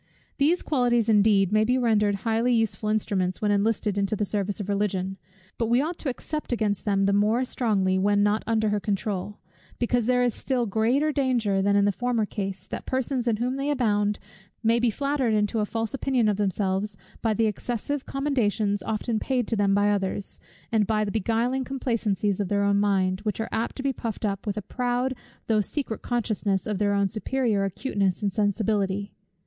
[0.39, 4.67] These qualities indeed may be rendered highly useful instruments, when enlisted into the service of
[4.67, 5.17] Religion.
[5.59, 9.37] But we ought to except against them the more strongly, when not under her controul;
[9.77, 13.57] because there is still greater danger than in the former case, that persons in whom
[13.57, 14.17] they abound,
[14.63, 19.47] may be flattered into a false opinion of themselves by the excessive commendations often paid
[19.49, 20.39] to them by others,
[20.71, 24.25] and by the beguiling complacencies of their own minds, which are apt to be puffed
[24.25, 25.13] up with a proud
[25.45, 29.13] though secret consciousness of their own superior acuteness and sensibility.